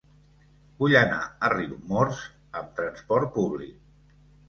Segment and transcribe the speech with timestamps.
[0.79, 1.19] Vull anar
[1.49, 2.25] a Riumors
[2.63, 4.21] amb trasport públic.